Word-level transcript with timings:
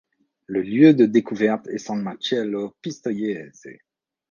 Le 0.47 0.63
lieu 0.63 0.95
de 0.95 1.05
découverte 1.05 1.67
est 1.67 1.77
San 1.77 2.01
Marcello 2.01 2.75
Pistoiese. 2.81 3.67